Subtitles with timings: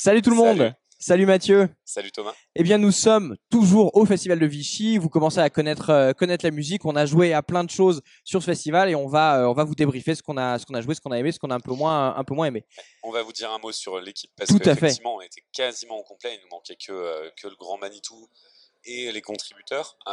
[0.00, 0.72] Salut tout le monde.
[1.00, 1.26] Salut.
[1.26, 1.68] Mathieu.
[1.84, 2.32] Salut Thomas.
[2.54, 4.96] Eh bien, nous sommes toujours au Festival de Vichy.
[4.96, 6.84] Vous commencez à connaître euh, connaître la musique.
[6.84, 9.54] On a joué à plein de choses sur ce festival et on va euh, on
[9.54, 11.40] va vous débriefer ce qu'on a ce qu'on a joué, ce qu'on a aimé, ce
[11.40, 12.64] qu'on a un peu moins un peu moins aimé.
[13.02, 14.82] On va vous dire un mot sur l'équipe parce Tout à fait.
[14.82, 16.30] qu'effectivement, on était quasiment au complet.
[16.32, 18.28] Il nous manquait que, euh, que le grand Manitou
[18.84, 19.96] et les contributeurs.
[20.08, 20.12] Euh,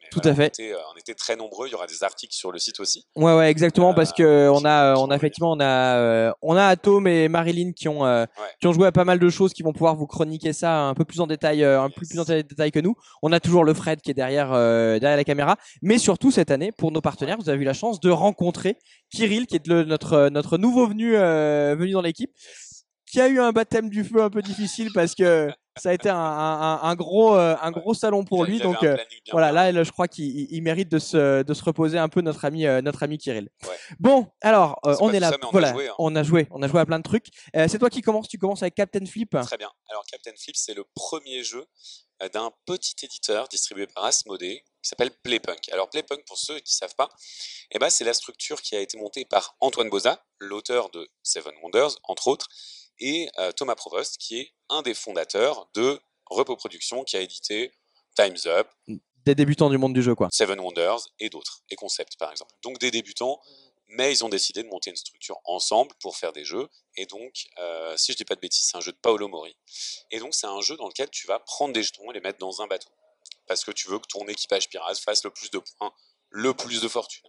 [0.00, 0.42] mais Tout voilà, à fait.
[0.60, 1.68] On était, euh, on était très nombreux.
[1.68, 3.06] Il y aura des articles sur le site aussi.
[3.16, 6.64] Ouais ouais exactement Euh, parce que on a on a effectivement on a on a
[6.66, 8.26] Atom et Marilyn qui ont Ouais.
[8.60, 10.94] qui ont joué à pas mal de choses qui vont pouvoir vous chroniquer ça un
[10.94, 12.94] peu plus en détail un peu plus en dé- détail que nous.
[13.22, 16.50] On a toujours le Fred qui est derrière euh, derrière la caméra, mais surtout cette
[16.50, 18.76] année pour nos partenaires, vous avez eu la chance de rencontrer
[19.12, 22.30] Kirill qui est le, notre notre nouveau venu venu dans l'équipe.
[23.06, 26.08] qui a eu un baptême du feu un peu difficile parce que ça a été
[26.08, 28.58] un, un, un- un gros, euh, un gros salon pour lui.
[28.60, 28.96] Donc euh,
[29.32, 32.20] voilà, là, je crois qu'il il- il mérite de se, de se reposer un peu
[32.20, 33.48] notre ami, euh, notre ami Kirill.
[33.64, 33.76] Ouais.
[33.98, 35.30] Bon, alors, on est là.
[35.30, 35.94] ça, on a voilà, joué, hein.
[35.98, 37.26] on a joué, on a joué à plein de trucs.
[37.54, 38.28] C'est toi qui commences.
[38.28, 39.36] Tu commences avec Captain Flip.
[39.42, 39.70] Très bien.
[39.88, 41.66] Alors, Captain Flip, c'est le premier jeu
[42.34, 45.70] d'un petit éditeur distribué par Asmodee qui s'appelle Playpunk.
[45.72, 47.08] Alors, Playpunk, pour ceux qui ne savent pas,
[47.70, 51.52] eh ben, c'est la structure qui a été montée par Antoine Boza, l'auteur de Seven
[51.62, 52.46] Wonders, entre autres,
[53.00, 57.72] et euh, Thomas Provost, qui est un des fondateurs de Repos Productions, qui a édité
[58.14, 58.68] Time's Up,
[59.24, 60.28] Des débutants du monde du jeu, quoi.
[60.32, 62.52] Seven Wonders et d'autres, et Concept par exemple.
[62.62, 63.40] Donc des débutants,
[63.88, 66.68] mais ils ont décidé de monter une structure ensemble pour faire des jeux.
[66.96, 69.56] Et donc, euh, si je dis pas de bêtises, c'est un jeu de Paolo Mori.
[70.10, 72.38] Et donc c'est un jeu dans lequel tu vas prendre des jetons et les mettre
[72.38, 72.90] dans un bateau.
[73.46, 75.92] Parce que tu veux que ton équipage pirate fasse le plus de points,
[76.30, 77.28] le plus de fortune.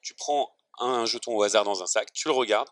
[0.00, 2.68] Tu prends un jeton au hasard dans un sac, tu le regardes,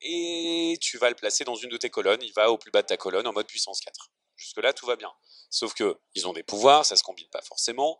[0.00, 2.22] et tu vas le placer dans une de tes colonnes.
[2.22, 4.10] Il va au plus bas de ta colonne en mode puissance 4.
[4.36, 5.12] Jusque-là, tout va bien.
[5.50, 7.98] Sauf que ils ont des pouvoirs, ça se combine pas forcément.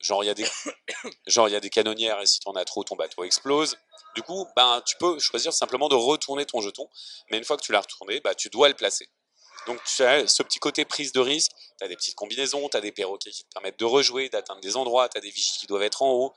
[0.00, 0.46] Genre, il y a des,
[1.26, 3.76] genre, y a des canonnières et si t'en as trop, ton bateau explose.
[4.14, 6.88] Du coup, ben, tu peux choisir simplement de retourner ton jeton,
[7.30, 9.08] mais une fois que tu l'as retourné, bah, tu dois le placer.
[9.66, 11.52] Donc, tu as ce petit côté prise de risque.
[11.78, 14.60] Tu as des petites combinaisons, tu as des perroquets qui te permettent de rejouer, d'atteindre
[14.60, 16.34] des endroits, tu as des vigies qui doivent être en haut,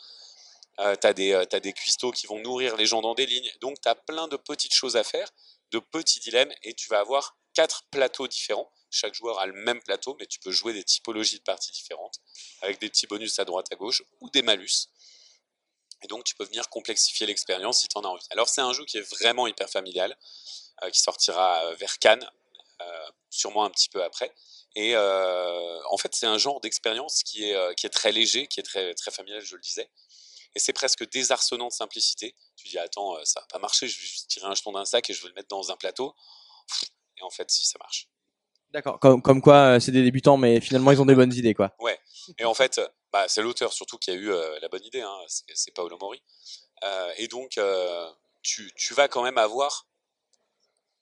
[0.80, 3.52] euh, tu as, des, euh, des cuistots qui vont nourrir les gens dans des lignes.
[3.62, 5.30] Donc, tu as plein de petites choses à faire,
[5.72, 8.72] de petits dilemmes, et tu vas avoir quatre plateaux différents.
[8.90, 12.20] Chaque joueur a le même plateau, mais tu peux jouer des typologies de parties différentes,
[12.62, 14.90] avec des petits bonus à droite, à gauche, ou des malus.
[16.04, 18.26] Et donc, tu peux venir complexifier l'expérience si tu en as envie.
[18.32, 20.18] Alors, c'est un jeu qui est vraiment hyper familial,
[20.84, 22.28] euh, qui sortira euh, vers Cannes,
[23.30, 24.32] sûrement un petit peu après.
[24.76, 28.64] Et en fait, c'est un genre d'expérience qui est, qui est très léger, qui est
[28.64, 29.90] très, très familial, je le disais.
[30.56, 32.36] Et c'est presque désarçonnant de simplicité.
[32.56, 34.86] Tu dis, attends, euh, ça va pas marcher, je vais juste tirer un jeton d'un
[34.86, 36.16] sac et je vais le mettre dans un plateau.
[37.18, 38.08] Et en fait, si, ça marche.
[38.72, 39.00] D'accord.
[39.00, 41.76] Comme, comme quoi, euh, c'est des débutants, mais finalement, ils ont des bonnes idées, quoi.
[42.40, 45.02] Et en fait, euh, bah, c'est l'auteur surtout qui a eu euh, la bonne idée,
[45.02, 46.22] hein, c'est, Paolo Mori.
[46.84, 49.88] Euh, et donc, euh, tu, tu vas quand même avoir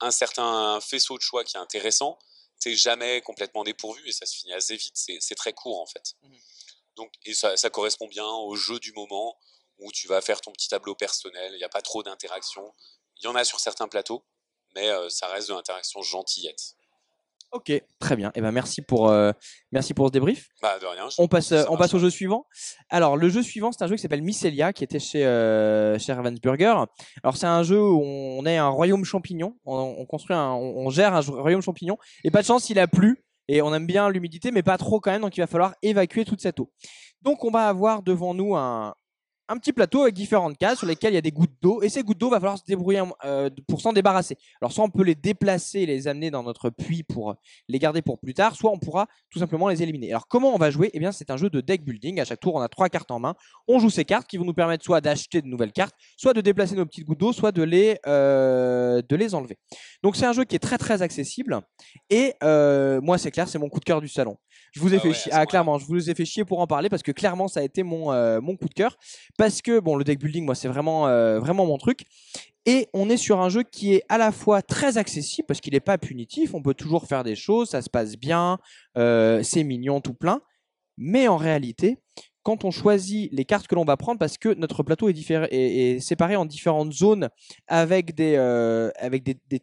[0.01, 2.19] un certain faisceau de choix qui est intéressant.
[2.59, 4.91] T'es jamais complètement dépourvu et ça se finit assez vite.
[4.95, 6.15] C'est, c'est très court en fait.
[6.23, 6.37] Mhm.
[7.01, 9.35] Donc, et ça, ça correspond bien au jeu du moment
[9.79, 11.51] où tu vas faire ton petit tableau personnel.
[11.53, 12.61] Il n'y a pas trop d'interaction.
[13.19, 14.23] Il y en a sur certains plateaux,
[14.75, 16.75] mais euh, ça reste de l'interaction gentillette.
[17.51, 18.31] Ok, très bien.
[18.35, 19.31] Et ben merci pour euh,
[19.71, 20.47] merci pour ce débrief.
[20.61, 21.09] Bah, de rien.
[21.17, 22.45] On passe, euh, on passe au jeu suivant.
[22.89, 26.13] Alors, le jeu suivant, c'est un jeu qui s'appelle Mycelia, qui était chez, euh, chez
[26.13, 26.85] Ravensburger.
[27.23, 29.57] Alors, c'est un jeu où on est un royaume champignon.
[29.65, 31.97] On, on construit un, on, on gère un royaume champignon.
[32.23, 33.25] Et pas de chance, il a plu.
[33.47, 35.21] Et on aime bien l'humidité, mais pas trop quand même.
[35.21, 36.71] Donc, il va falloir évacuer toute cette eau.
[37.21, 38.93] Donc, on va avoir devant nous un,
[39.59, 41.81] petit plateau avec différentes cases sur lesquelles il y a des gouttes d'eau.
[41.81, 44.37] Et ces gouttes d'eau, va falloir se débrouiller euh, pour s'en débarrasser.
[44.61, 47.35] Alors, soit on peut les déplacer et les amener dans notre puits pour
[47.67, 50.11] les garder pour plus tard, soit on pourra tout simplement les éliminer.
[50.11, 50.89] Alors, comment on va jouer?
[50.93, 52.21] Eh bien, c'est un jeu de deck building.
[52.21, 53.35] À chaque tour, on a trois cartes en main.
[53.67, 56.39] On joue ces cartes qui vont nous permettre soit d'acheter de nouvelles cartes, soit de
[56.39, 59.57] déplacer nos petites gouttes d'eau, soit de les, euh, de les enlever.
[60.03, 61.59] Donc, c'est un jeu qui est très très accessible.
[62.09, 64.37] Et euh, moi, c'est clair, c'est mon coup de cœur du salon.
[64.71, 65.31] Je vous ai Ah fait ouais, à chier.
[65.31, 67.59] ce Ah, clairement, je vous ai fait chier pour en parler parce que clairement, ça
[67.59, 68.97] a été mon, euh, mon coup de cœur.
[69.37, 72.05] Parce que, bon, le deck building, moi, c'est vraiment, euh, vraiment mon truc.
[72.65, 75.73] Et on est sur un jeu qui est à la fois très accessible parce qu'il
[75.73, 78.59] n'est pas punitif, on peut toujours faire des choses, ça se passe bien,
[78.95, 80.41] c'est mignon, tout plein.
[80.95, 81.97] Mais en réalité,
[82.43, 86.35] quand on choisit les cartes que l'on va prendre, parce que notre plateau est, séparé
[86.35, 87.29] en différentes zones
[87.67, 88.91] avec, des, euh,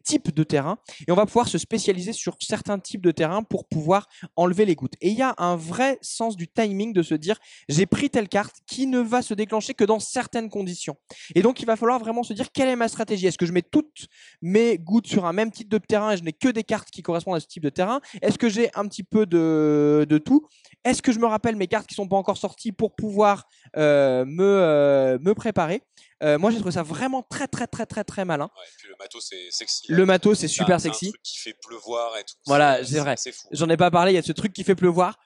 [0.03, 3.67] types de terrain, et on va pouvoir se spécialiser sur certains types de terrain pour
[3.67, 4.95] pouvoir enlever les gouttes.
[5.01, 7.37] Et il y a un vrai sens du timing de se dire,
[7.69, 10.97] j'ai pris telle carte qui ne va se déclencher que dans certaines conditions.
[11.35, 13.27] Et donc, il va falloir vraiment se dire quelle est ma stratégie?
[13.27, 14.07] Est-ce que je mets toutes
[14.41, 17.03] mes gouttes sur un même type de terrain et je n'ai que des cartes qui
[17.03, 18.01] correspondent à ce type de terrain?
[18.23, 20.47] Est-ce que j'ai un petit peu de, de tout?
[20.85, 22.68] Est-ce que je me rappelle mes cartes qui sont pas encore sorties?
[22.73, 25.83] Pour pouvoir euh, me, euh, me préparer
[26.23, 28.51] Euh, moi, j'ai trouvé ça vraiment très, très, très, très, très malin.
[28.57, 29.85] Ouais, et puis le matos, c'est sexy.
[29.89, 30.07] Le hein.
[30.07, 31.11] matos, c'est super t'as Un sexy.
[31.11, 32.35] truc qui fait pleuvoir et tout.
[32.47, 33.15] Voilà, c'est vrai.
[33.53, 35.17] J'en ai pas parlé, il y a ce truc qui fait pleuvoir,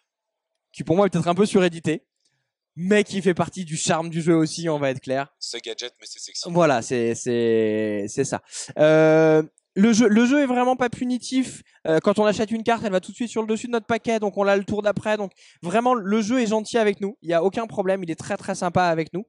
[0.72, 2.06] qui pour moi est peut-être un peu surédité,
[2.76, 5.28] mais qui fait partie du charme du jeu aussi, on va être clair.
[5.38, 6.42] C'est gadget, mais c'est sexy.
[6.50, 8.42] Voilà, c'est c'est c'est ça.
[8.78, 9.42] Euh,
[9.74, 11.62] le jeu le jeu est vraiment pas punitif.
[11.86, 13.72] Euh, quand on achète une carte, elle va tout de suite sur le dessus de
[13.72, 15.16] notre paquet, donc on l'a le tour d'après.
[15.16, 15.32] Donc
[15.62, 17.16] vraiment, le jeu est gentil avec nous.
[17.22, 18.02] Il y a aucun problème.
[18.02, 19.24] Il est très très sympa avec nous.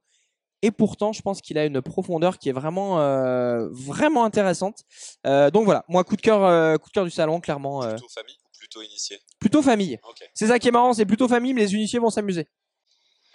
[0.61, 4.83] Et pourtant, je pense qu'il a une profondeur qui est vraiment euh, vraiment intéressante.
[5.27, 7.81] Euh, donc voilà, moi coup de cœur euh, coup de cœur du salon, clairement.
[7.81, 9.19] Plutôt famille ou plutôt initié?
[9.39, 9.99] Plutôt famille.
[10.07, 10.23] Ok.
[10.33, 12.47] C'est ça qui est marrant, c'est plutôt famille, mais les initiés vont s'amuser.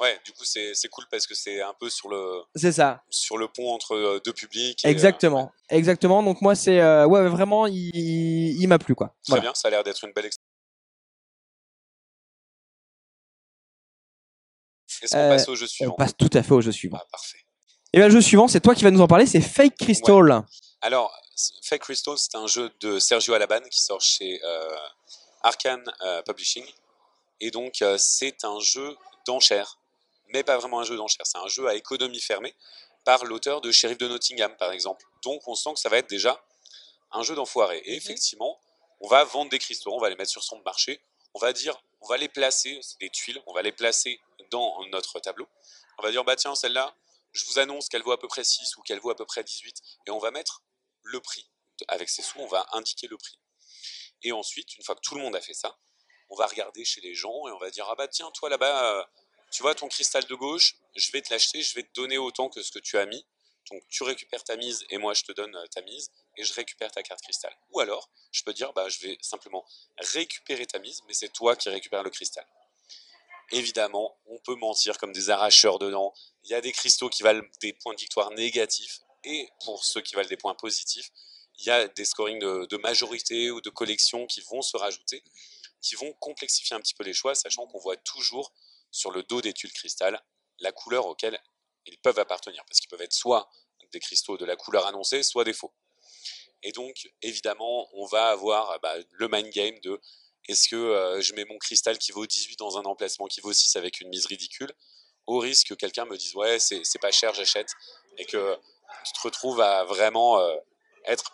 [0.00, 3.02] Ouais, du coup, c'est cool parce que c'est un peu sur le, C'est ça.
[3.10, 4.84] sur le pont entre euh, deux publics.
[4.84, 5.50] et, euh, Exactement.
[5.70, 6.22] Exactement.
[6.22, 9.08] Donc moi, c'est euh, ouais, vraiment, il, m'a plu quoi.
[9.08, 9.42] Très Voilà.
[9.42, 10.44] bien, ça a l'air d'être une belle expérience.
[15.02, 15.92] Est-ce qu'on Euh, passe au jeu On suivant?
[15.94, 16.98] passe tout à fait au jeu suivant.
[17.00, 17.38] Ah, parfait.
[17.92, 20.42] Et bien le jeu suivant, c'est toi qui vas nous en parler, c'est Fake Crystal.
[20.80, 21.12] Alors,
[21.62, 24.76] Fake Crystal, c'est un jeu de Sergio Alaban qui sort chez euh,
[25.42, 26.64] Arkane euh, Publishing.
[27.40, 28.96] Et donc, euh, c'est un jeu
[29.26, 29.77] d'enchères,
[30.28, 31.26] mais pas vraiment un jeu d'enchères.
[31.26, 32.54] C'est un jeu à économie fermée
[33.04, 35.04] par l'auteur de Sheriff de Nottingham, par exemple.
[35.22, 36.42] Donc, on sent que ça va être déjà
[37.12, 37.78] un jeu d'enfoiré.
[37.84, 38.60] Et effectivement,
[39.00, 41.00] on va vendre des cristaux, on va les mettre sur son marché.
[41.34, 44.20] On va dire, on va les placer, c'est des tuiles, on va les placer
[44.50, 45.46] dans notre tableau.
[45.98, 46.94] On va dire, bah tiens, celle-là,
[47.32, 49.44] je vous annonce qu'elle vaut à peu près 6 ou qu'elle vaut à peu près
[49.44, 49.82] 18.
[50.06, 50.62] Et on va mettre
[51.02, 51.48] le prix.
[51.88, 53.38] Avec ces sous, on va indiquer le prix.
[54.22, 55.76] Et ensuite, une fois que tout le monde a fait ça,
[56.30, 58.98] on va regarder chez les gens et on va dire Ah bah tiens, toi là-bas,
[58.98, 59.04] euh,
[59.50, 62.48] tu vois ton cristal de gauche, je vais te l'acheter, je vais te donner autant
[62.48, 63.24] que ce que tu as mis.
[63.70, 66.52] Donc tu récupères ta mise et moi je te donne euh, ta mise et je
[66.54, 67.54] récupère ta carte cristal.
[67.70, 69.64] Ou alors, je peux dire Bah je vais simplement
[69.98, 72.46] récupérer ta mise, mais c'est toi qui récupères le cristal.
[73.50, 76.12] Évidemment, on peut mentir comme des arracheurs dedans.
[76.44, 80.00] Il y a des cristaux qui valent des points de victoire négatifs et pour ceux
[80.00, 81.10] qui valent des points positifs,
[81.58, 85.22] il y a des scorings de, de majorité ou de collection qui vont se rajouter,
[85.80, 88.52] qui vont complexifier un petit peu les choix, sachant qu'on voit toujours
[88.90, 90.20] sur le dos des tuiles cristal
[90.60, 91.40] la couleur auquel
[91.86, 93.48] ils peuvent appartenir, parce qu'ils peuvent être soit
[93.92, 95.72] des cristaux de la couleur annoncée, soit des faux.
[96.62, 100.00] Et donc, évidemment, on va avoir bah, le mind game de
[100.48, 103.52] est-ce que euh, je mets mon cristal qui vaut 18 dans un emplacement qui vaut
[103.52, 104.72] 6 avec une mise ridicule,
[105.26, 107.70] au risque que quelqu'un me dise ouais, c'est pas cher, j'achète,
[108.16, 108.58] et que
[109.04, 110.56] tu te retrouves à vraiment euh,
[111.04, 111.32] être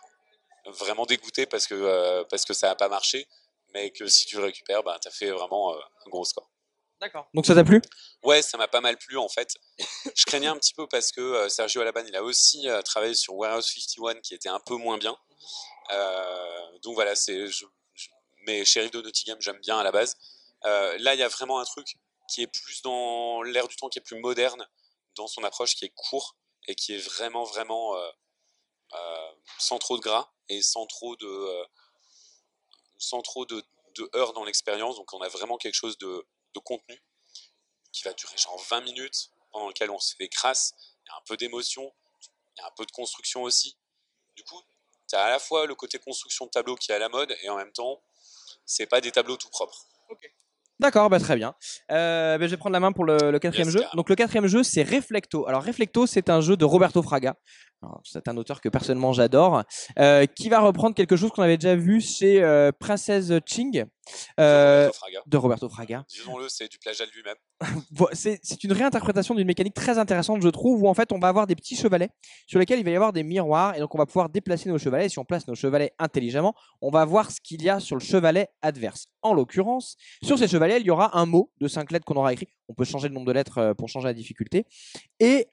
[0.65, 3.27] vraiment dégoûté parce que, euh, parce que ça n'a pas marché,
[3.73, 6.49] mais que si tu le récupères, bah, tu as fait vraiment un gros score.
[7.01, 7.27] D'accord.
[7.33, 7.81] Donc ça t'a plu?
[8.23, 9.55] Ouais, ça m'a pas mal plu en fait.
[10.15, 13.13] Je craignais un petit peu parce que euh, Sergio Alaban, il a aussi euh, travaillé
[13.13, 15.15] sur Warehouse 51 qui était un peu moins bien.
[15.91, 17.47] Euh, donc voilà, c'est.
[17.47, 18.07] je- je-
[18.47, 20.15] mais Sheriff de Nottingham, j'aime bien à la base.
[20.65, 21.87] Euh, là, il y a vraiment un truc
[22.29, 24.65] qui est plus dans l'air du temps, qui est plus moderne
[25.15, 26.37] dans son approche, qui est court
[26.67, 28.09] et qui est vraiment, vraiment euh,
[28.93, 31.65] euh, sans trop de gras et sans trop de, euh,
[32.97, 33.63] sans trop de,
[33.97, 34.95] de heurts dans l'expérience.
[34.95, 37.01] Donc on a vraiment quelque chose de, de contenu
[37.91, 40.73] qui va durer genre 20 minutes, pendant lequel on se fait des crasses,
[41.05, 41.93] il y a un peu d'émotion,
[42.57, 43.77] il y a un peu de construction aussi.
[44.35, 44.59] Du coup,
[45.09, 47.33] tu as à la fois le côté construction de tableau qui est à la mode,
[47.43, 48.01] et en même temps,
[48.65, 49.85] c'est pas des tableaux tout propres.
[50.77, 51.55] D'accord, bah très bien.
[51.91, 53.79] Euh, bah, je vais prendre la main pour le, le quatrième Yes, jeu.
[53.79, 53.95] carrément.
[53.95, 55.47] Donc le quatrième jeu, c'est Reflecto.
[55.47, 57.37] Alors Reflecto, c'est un jeu de Roberto Fraga.
[58.03, 59.63] C'est un auteur que personnellement j'adore,
[59.99, 63.85] euh, qui va reprendre quelque chose qu'on avait déjà vu chez euh, Princess Ching
[64.39, 64.89] euh,
[65.25, 66.05] de Roberto Fraga.
[66.09, 67.35] Disons-le, c'est du plagiat de lui-même.
[68.13, 71.47] C'est une réinterprétation d'une mécanique très intéressante, je trouve, où en fait on va avoir
[71.47, 72.09] des petits chevalets
[72.47, 74.77] sur lesquels il va y avoir des miroirs et donc on va pouvoir déplacer nos
[74.77, 75.05] chevalets.
[75.05, 77.95] Et si on place nos chevalets intelligemment, on va voir ce qu'il y a sur
[77.95, 79.07] le chevalet adverse.
[79.21, 82.33] En l'occurrence, sur ces chevalets, il y aura un mot de cinq lettres qu'on aura
[82.33, 82.47] écrit.
[82.67, 84.65] On peut changer le nombre de lettres pour changer la difficulté.
[85.19, 85.47] Et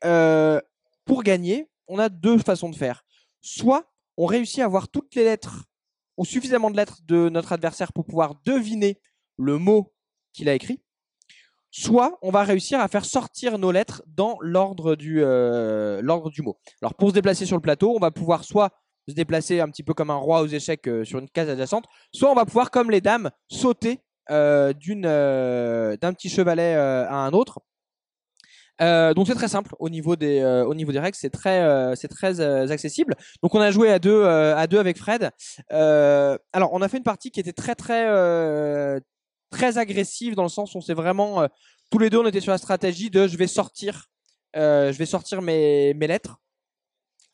[1.05, 3.05] pour gagner, on a deux façons de faire.
[3.41, 3.85] Soit
[4.17, 5.65] on réussit à avoir toutes les lettres
[6.17, 9.01] ou suffisamment de lettres de notre adversaire pour pouvoir deviner
[9.37, 9.93] le mot
[10.33, 10.81] qu'il a écrit
[11.73, 16.57] soit on va réussir à faire sortir nos lettres dans l'ordre du, euh, mot.
[16.81, 18.71] Alors pour se déplacer sur le plateau, on va pouvoir soit
[19.09, 21.87] se déplacer un petit peu comme un roi aux échecs euh, sur une case adjacente,
[22.13, 23.99] soit on va pouvoir, comme les dames, sauter
[24.31, 24.73] euh,
[25.97, 27.59] d'un petit chevalet à un autre.
[28.81, 31.63] Euh, donc c'est très simple au niveau des, euh, au niveau des règles, c'est très,
[31.63, 33.15] euh, c'est très euh, accessible.
[33.43, 35.31] Donc on a joué à deux, euh, à deux avec Fred.
[35.73, 38.07] Euh, alors on a fait une partie qui était très très
[39.51, 41.47] très agressive dans le sens où on s'est vraiment
[41.91, 44.07] tous les deux on était sur la stratégie de je vais sortir,
[44.55, 46.39] je vais sortir mes, mes lettres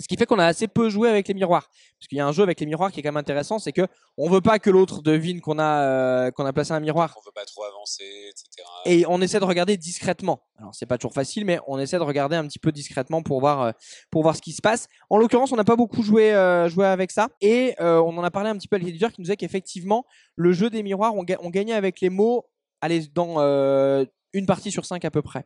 [0.00, 1.68] Ce qui fait qu'on a assez peu joué avec les miroirs.
[1.98, 3.72] Parce qu'il y a un jeu avec les miroirs qui est quand même intéressant, c'est
[3.72, 3.82] que
[4.16, 7.16] on veut pas que l'autre devine qu'on a, euh, qu'on a placé un miroir.
[7.18, 8.46] On veut pas trop avancer, etc.
[8.84, 10.40] Et on essaie de regarder discrètement.
[10.56, 13.40] Alors c'est pas toujours facile, mais on essaie de regarder un petit peu discrètement pour
[13.40, 13.72] voir, euh,
[14.12, 14.86] pour voir ce qui se passe.
[15.10, 17.28] En l'occurrence, on n'a pas beaucoup joué, euh, joué avec ça.
[17.40, 20.04] Et euh, on en a parlé un petit peu avec l'éditeur qui nous disait qu'effectivement,
[20.36, 22.46] le jeu des miroirs, on, ga- on gagnait avec les mots,
[22.80, 25.44] allez, dans euh, une partie sur cinq à peu près.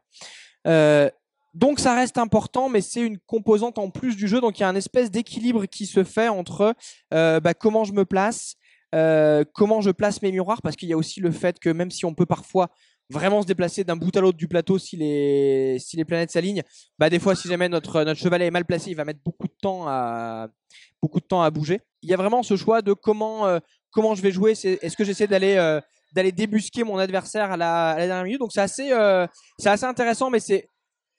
[0.66, 1.08] Euh,
[1.54, 4.40] donc ça reste important, mais c'est une composante en plus du jeu.
[4.40, 6.74] Donc il y a un espèce d'équilibre qui se fait entre
[7.12, 8.56] euh, bah, comment je me place,
[8.94, 11.90] euh, comment je place mes miroirs, parce qu'il y a aussi le fait que même
[11.90, 12.70] si on peut parfois
[13.10, 16.62] vraiment se déplacer d'un bout à l'autre du plateau si les, si les planètes s'alignent,
[16.98, 19.48] bah des fois si jamais notre, notre chevalet est mal placé, il va mettre beaucoup
[19.48, 20.48] de temps à,
[21.02, 21.80] beaucoup de temps à bouger.
[22.00, 23.58] Il y a vraiment ce choix de comment, euh,
[23.90, 24.52] comment je vais jouer.
[24.52, 25.80] Est-ce que j'essaie d'aller
[26.14, 28.40] d'aller débusquer mon adversaire à la, dernière minute?
[28.40, 28.90] Donc c'est assez,
[29.58, 30.66] c'est assez intéressant, mais c'est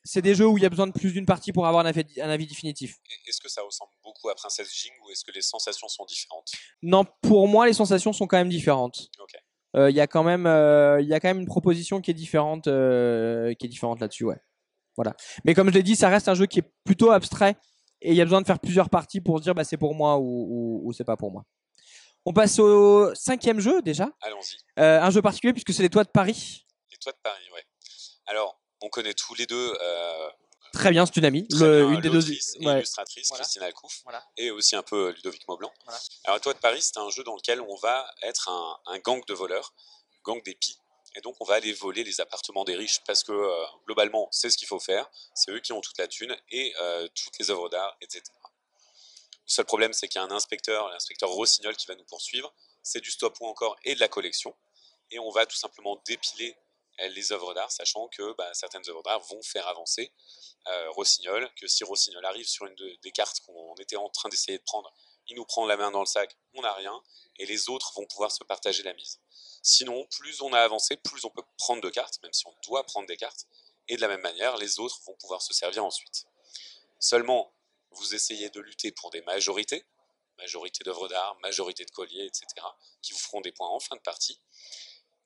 [0.03, 1.89] c'est des jeux où il y a besoin de plus d'une partie pour avoir un
[1.89, 2.97] avis, un avis définitif.
[3.27, 6.51] Est-ce que ça ressemble beaucoup à Princess Jing ou est-ce que les sensations sont différentes?
[6.81, 9.09] Non, pour moi, les sensations sont quand même différentes.
[9.75, 12.11] Euh, Il y a quand même, euh, il y a quand même une proposition qui
[12.11, 14.39] est différente, euh, qui est différente là-dessus, ouais.
[14.95, 15.15] Voilà.
[15.45, 17.55] Mais comme je l'ai dit, ça reste un jeu qui est plutôt abstrait
[18.01, 19.95] et il y a besoin de faire plusieurs parties pour se dire bah, c'est pour
[19.95, 21.45] moi ou, ou, ou c'est pas pour moi.
[22.25, 24.57] On passe au cinquième jeu déjà, Allons-y.
[24.77, 26.65] Un jeu particulier puisque c'est les toits de Paris.
[26.91, 27.63] Les toits de Paris, ouais.
[28.27, 30.29] Alors, on connaît tous les deux euh,
[30.73, 32.15] Très bien, c'est une amie, très le- bien une des deux.
[32.17, 32.73] l'autrice et ouais.
[32.77, 33.43] illustratrice Voilà.
[33.43, 34.23] Christine Alcouf Voilà.
[34.37, 35.71] et aussi un peu Ludovic Maublanc.
[35.85, 35.99] Voilà.
[36.25, 39.23] Alors, Toit de Paris, c'est un jeu dans lequel on va être un, un gang
[39.25, 39.73] de voleurs,
[40.23, 40.77] gang d'épis.
[41.15, 44.49] Et donc, on va aller voler les appartements des riches parce que, euh, globalement, c'est
[44.49, 45.07] ce qu'il faut faire.
[45.35, 48.23] C'est eux qui ont toute la thune et euh, toutes les œuvres d'art, etc.
[48.33, 52.51] Le seul problème, c'est qu'il y a un inspecteur, l'inspecteur Rossignol, qui va nous poursuivre.
[52.81, 54.55] C'est du stop ou encore et de la collection.
[55.11, 56.62] Et on va tout simplement dépiler euh,
[56.99, 60.11] les œuvres d'art, sachant que bah, certaines œuvres d'art vont faire avancer
[60.67, 64.29] euh, Rossignol, que si Rossignol arrive sur une de- des cartes qu'on était en train
[64.29, 64.93] d'essayer de prendre,
[65.27, 67.01] il nous prend la main dans le sac, on n'a rien,
[67.37, 69.19] et les autres vont pouvoir se partager la mise.
[69.61, 72.83] Sinon, plus on a avancé, plus on peut prendre de cartes, même si on doit
[72.83, 73.47] prendre des cartes,
[73.87, 76.25] et de la même manière, les autres vont pouvoir se servir ensuite.
[76.99, 77.53] Seulement,
[77.91, 79.85] vous essayez de lutter pour des majorités,
[80.37, 82.45] majorité d'œuvres d'art, majorité de colliers, etc.,
[83.01, 84.41] qui vous feront des points en fin de partie.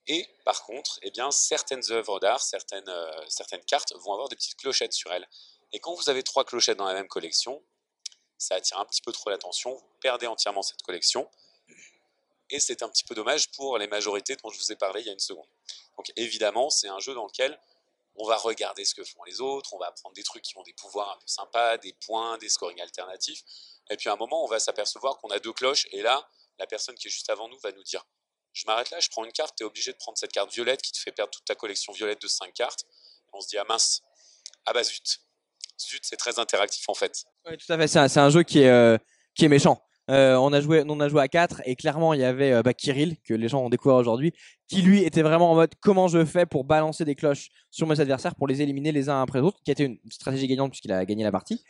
[0.07, 4.35] Et par contre, eh bien, certaines œuvres d'art, certaines, euh, certaines cartes vont avoir des
[4.35, 5.27] petites clochettes sur elles.
[5.73, 7.61] Et quand vous avez trois clochettes dans la même collection,
[8.37, 11.29] ça attire un petit peu trop l'attention, vous perdez entièrement cette collection.
[12.49, 15.07] Et c'est un petit peu dommage pour les majorités dont je vous ai parlé il
[15.07, 15.47] y a une seconde.
[15.97, 17.59] Donc évidemment, c'est un jeu dans lequel
[18.15, 20.63] on va regarder ce que font les autres, on va prendre des trucs qui ont
[20.63, 23.43] des pouvoirs un peu sympas, des points, des scoring alternatifs.
[23.89, 26.65] Et puis à un moment, on va s'apercevoir qu'on a deux cloches, et là, la
[26.65, 28.05] personne qui est juste avant nous va nous dire
[28.57, 30.91] Je m'arrête là, je prends une carte, tu obligé de prendre cette carte violette qui
[30.91, 32.85] te fait perdre toute ta collection violette de 5 cartes.
[33.31, 34.01] on se dit Ah mince,
[34.65, 35.19] ah bah zut.
[35.79, 37.25] Zut, c'est très interactif en fait.
[37.45, 37.87] Oui, tout à fait.
[37.87, 38.97] C'est un, jeu qui est, euh,
[39.35, 39.86] qui est méchant.
[40.09, 42.61] Euh, on, a joué, on a joué à 4 et clairement il y avait euh,
[42.61, 44.31] bah, Kirill, que les gens ont découvert aujourd'hui,
[44.69, 47.99] qui lui était vraiment en mode comment je fais pour balancer des cloches sur mes
[47.99, 50.93] adversaires pour les éliminer les uns après les autres, qui été une stratégie gagnante puisqu'il
[50.93, 51.61] a gagné la partie.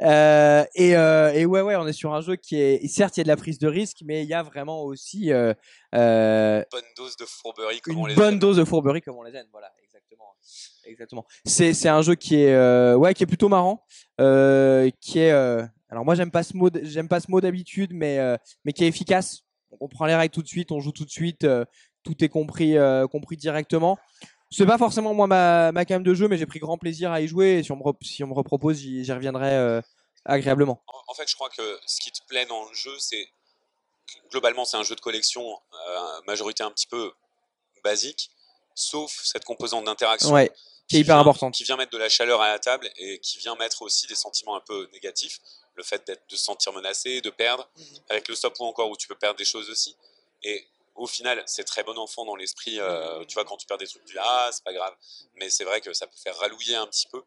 [0.00, 2.86] Euh, et, et ouais, ouais, on est sur un jeu qui est.
[2.88, 5.30] Certes, il y a de la prise de risque, mais il y a vraiment aussi
[5.32, 5.52] euh,
[5.92, 8.38] Bonne dose de fourberie comme on une les bonne aime.
[8.38, 9.46] dose de fourberie comme on les aime.
[9.52, 10.34] Voilà, exactement.
[10.86, 11.26] Exactement.
[11.44, 13.84] C'est, un jeu qui est, ouais, qui est plutôt marrant,
[14.18, 15.68] qui est.
[15.94, 18.84] alors moi j'aime pas ce mot, j'aime pas ce mot d'habitude, mais euh, mais qui
[18.84, 19.42] est efficace.
[19.70, 21.64] Donc, on prend les règles tout de suite, on joue tout de suite, euh,
[22.04, 23.98] tout est compris, euh, compris directement.
[24.50, 27.20] C'est pas forcément moi ma, ma cam de jeu, mais j'ai pris grand plaisir à
[27.20, 27.58] y jouer.
[27.58, 29.80] Et si on me, re- si on me repropose, j'y, reviendrai euh,
[30.24, 30.82] agréablement.
[30.86, 33.26] En, en fait, je crois que ce qui te plaît dans le jeu, c'est
[34.30, 35.44] globalement, c'est un jeu de collection,
[36.26, 37.10] majorité un petit peu
[37.82, 38.30] basique,
[38.76, 40.30] sauf cette composante d'interaction.
[40.32, 40.52] Ouais,
[40.88, 41.54] qui est hyper vient- importante.
[41.54, 44.14] Qui vient mettre de la chaleur à la table et qui vient mettre aussi des
[44.14, 45.40] sentiments un peu négatifs.
[45.76, 47.68] Le fait d'être, de se sentir menacé, de perdre,
[48.08, 49.96] avec le stop ou encore où tu peux perdre des choses aussi.
[50.42, 50.64] Et
[50.94, 52.78] au final, c'est très bon enfant dans l'esprit.
[52.78, 54.94] euh, tu vois, quand tu perds des trucs, tu dis ah, c'est pas grave.
[55.34, 57.22] Mais c'est vrai que ça peut faire ralouiller un petit peu.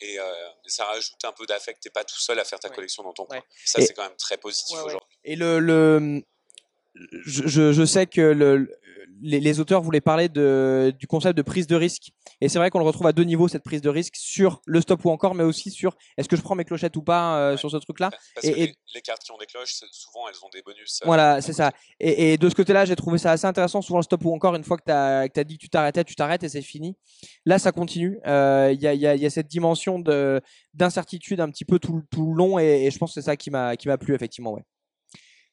[0.00, 1.80] Et euh, ça rajoute un peu d'affect.
[1.80, 2.74] T'es pas tout seul à faire ta Ouais.
[2.74, 3.38] collection dans ton Ouais.
[3.38, 3.42] coin.
[3.64, 4.82] Ça, c'est quand même très positif ouais.
[4.84, 5.16] aujourd'hui.
[5.22, 6.24] Et le, le
[6.94, 8.76] je, je- je sais que le,
[9.22, 12.10] les, les auteurs voulaient parler de, du concept de prise de risque.
[12.40, 14.80] Et c'est vrai qu'on le retrouve à deux niveaux, cette prise de risque, sur le
[14.80, 17.50] stop ou encore, mais aussi sur est-ce que je prends mes clochettes ou pas euh,
[17.52, 17.56] Ouais.
[17.56, 18.10] sur ce truc-là.
[18.34, 20.62] Parce Et- que et- les, les cartes qui ont des cloches, souvent, elles ont des
[20.62, 21.00] bonus.
[21.02, 21.70] euh, Voilà, c'est ça.
[22.00, 23.80] Et, et de ce côté-là, j'ai trouvé ça assez intéressant.
[23.80, 26.14] Souvent, le stop ou encore, une fois que tu as, dit que tu t'arrêtais, tu
[26.16, 26.96] t'arrêtes et c'est fini.
[27.46, 28.18] Là, ça continue.
[28.26, 30.40] Euh, Il y, a, il y a- y a cette dimension de-
[30.74, 33.26] d'incertitude un petit peu tout, le- tout le long et, et je pense que c'est
[33.26, 34.52] ça qui m'a qui m'a plu, effectivement.
[34.54, 34.62] Ouais.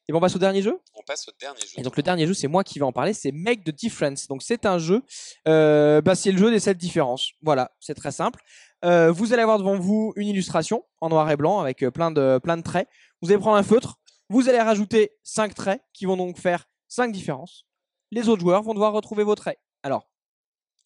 [0.10, 1.68] Et bon, on passe au dernier jeu On passe au dernier jeu.
[1.78, 4.28] Et donc le dernier jeu, c'est moi qui vais en parler, c'est Make the Difference.
[4.28, 5.04] Donc c'est un jeu,
[5.48, 7.34] euh, bah, c'est le jeu des sept différences.
[7.44, 8.42] Voilà, c'est très simple.
[8.84, 12.10] Euh, vous allez avoir devant vous une illustration en noir et blanc avec euh, plein
[12.10, 12.88] de, plein de traits.
[13.22, 14.00] Vous allez prendre un feutre,
[14.30, 17.68] vous allez rajouter cinq traits qui vont donc faire cinq différences.
[18.10, 19.60] Les autres joueurs vont devoir retrouver vos traits.
[19.84, 20.10] Alors,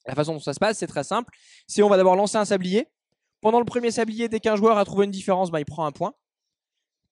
[0.06, 1.34] la façon dont ça se passe, c'est très simple.
[1.66, 2.90] C'est on va d'abord lancer un sablier.
[3.40, 5.94] Pendant le premier sablier, dès qu'un joueur a trouvé une différence, bah, il prend un
[5.94, 6.14] point.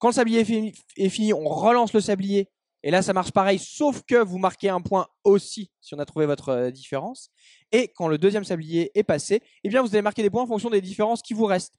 [0.02, 2.50] Quand le sablier est fini, on relance le sablier.
[2.82, 6.06] Et là, ça marche pareil, sauf que vous marquez un point aussi si on a
[6.06, 7.30] trouvé votre euh, différence.
[7.72, 10.48] Et quand le deuxième sablier est passé, eh bien, vous allez marquer des points en
[10.48, 11.76] fonction des différences qui vous restent.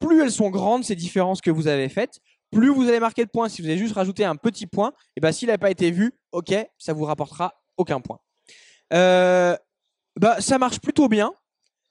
[0.00, 2.18] Plus elles sont grandes, ces différences que vous avez faites,
[2.50, 3.48] plus vous allez marquer de points.
[3.48, 6.12] Si vous avez juste rajouté un petit point, eh bien, s'il n'a pas été vu,
[6.32, 8.18] ok, ça vous rapportera aucun point.
[8.92, 9.56] Euh,
[10.18, 11.32] bah, ça marche plutôt bien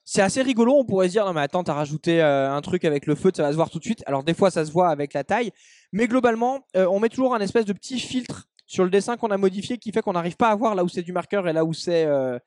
[0.04, 0.74] c'est assez rigolo.
[0.74, 3.30] On pourrait se dire, non, mais attends, t'as rajouté euh, un truc avec le feu,
[3.34, 4.02] ça va se voir tout de suite.
[4.06, 5.50] Alors, des fois, ça se voit avec la taille.
[5.92, 9.30] Mais globalement, euh, on met toujours un espèce de petit filtre sur le dessin qu'on
[9.30, 11.52] a modifié qui fait qu'on n'arrive pas à voir là où c'est du marqueur et
[11.52, 12.38] là où c'est euh,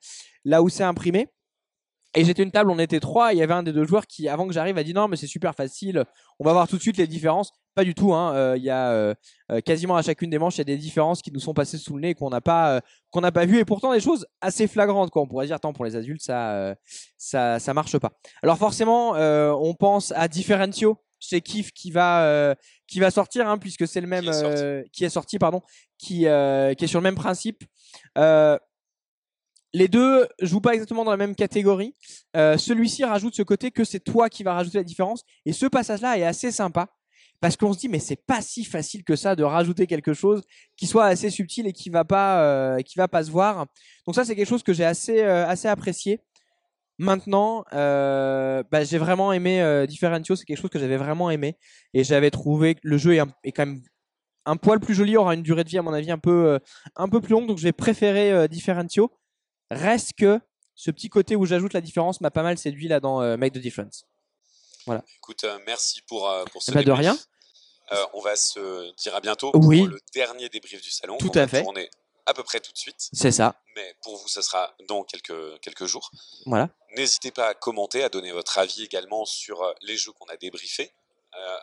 [0.44, 1.28] là où c'est imprimé.
[2.18, 3.32] Et j'étais une table, on était trois.
[3.32, 5.16] Il y avait un des deux joueurs qui, avant que j'arrive, a dit non, mais
[5.16, 6.04] c'est super facile.
[6.40, 7.52] On va voir tout de suite les différences.
[7.76, 8.12] Pas du tout.
[8.12, 8.34] Hein.
[8.34, 9.14] Euh, il y a euh,
[9.52, 11.78] euh, quasiment à chacune des manches, il y a des différences qui nous sont passées
[11.78, 12.80] sous le nez qu'on n'a pas
[13.12, 15.10] qu'on n'a pas vu et pourtant des choses assez flagrantes.
[15.10, 15.22] Quoi.
[15.22, 16.74] On pourrait dire, tant pour les adultes, ça
[17.18, 18.10] ça ça marche pas.
[18.42, 20.98] Alors forcément, on pense à Differentio.
[21.20, 22.56] C'est Kif qui va
[22.88, 24.28] qui va sortir hein, puisque c'est le même
[24.92, 25.62] qui est sorti, pardon,
[25.98, 27.62] qui qui est sur le même principe.
[29.74, 31.94] Les deux jouent pas exactement dans la même catégorie.
[32.36, 35.22] Euh, celui-ci rajoute ce côté que c'est toi qui vas rajouter la différence.
[35.44, 36.88] Et ce passage-là est assez sympa
[37.40, 40.42] parce qu'on se dit mais c'est pas si facile que ça de rajouter quelque chose
[40.76, 43.66] qui soit assez subtil et qui va pas euh, qui va pas se voir.
[44.06, 46.20] Donc ça c'est quelque chose que j'ai assez euh, assez apprécié.
[47.00, 51.56] Maintenant, bah, j'ai vraiment aimé Differentio, c'est quelque chose que j'avais vraiment aimé
[51.94, 53.82] et j'avais trouvé que le jeu est, quand même
[54.46, 56.58] un poil plus joli, aura une durée de vie à mon avis un peu
[56.96, 59.12] un peu plus longue, donc j'ai préféré Differentio.
[59.70, 60.40] Reste que
[60.78, 63.52] ce petit côté où j'ajoute la différence m'a pas mal séduit là dans euh, Make
[63.52, 64.04] the Difference.
[64.86, 65.04] Voilà.
[65.16, 67.18] Écoute, euh, merci pour, euh, pour ce bah, De rien.
[68.14, 71.18] on va se dire à bientôt pour le dernier débrief du salon.
[71.18, 71.64] Tout à fait.
[71.66, 71.90] On est
[72.26, 73.08] à peu près tout de suite.
[73.12, 73.60] C'est ça.
[73.74, 76.10] Mais pour vous, ce sera dans quelques, quelques jours.
[76.46, 76.68] Voilà.
[76.96, 80.92] N'hésitez pas à commenter, à donner votre avis également sur les jeux qu'on a débriefés,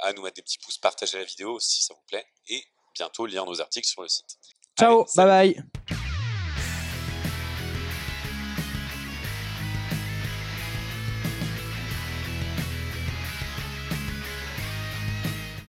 [0.01, 3.25] à nous mettre des petits pouces, partager la vidéo si ça vous plaît, et bientôt
[3.25, 4.37] lire nos articles sur le site.
[4.77, 5.95] Ciao, bye bye.